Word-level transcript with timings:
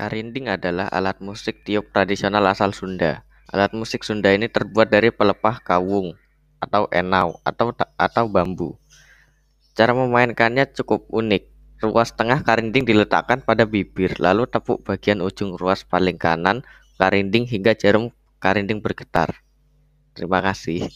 Karinding 0.00 0.48
adalah 0.48 0.88
alat 0.88 1.20
musik 1.20 1.60
tiup 1.60 1.92
tradisional 1.92 2.40
asal 2.48 2.72
Sunda. 2.72 3.20
Alat 3.52 3.76
musik 3.76 4.00
Sunda 4.00 4.32
ini 4.32 4.48
terbuat 4.48 4.88
dari 4.88 5.12
pelepah 5.12 5.60
kawung 5.60 6.16
atau 6.56 6.88
enau 6.88 7.36
atau 7.44 7.76
atau 8.00 8.24
bambu. 8.24 8.80
Cara 9.76 9.92
memainkannya 9.92 10.72
cukup 10.72 11.04
unik. 11.12 11.52
Ruas 11.84 12.16
tengah 12.16 12.40
karinding 12.40 12.88
diletakkan 12.88 13.44
pada 13.44 13.68
bibir, 13.68 14.16
lalu 14.16 14.48
tepuk 14.48 14.80
bagian 14.88 15.20
ujung 15.20 15.60
ruas 15.60 15.84
paling 15.84 16.16
kanan 16.16 16.64
karinding 16.96 17.44
hingga 17.44 17.76
jarum 17.76 18.08
karinding 18.40 18.80
bergetar. 18.80 19.44
Terima 20.16 20.40
kasih. 20.40 20.88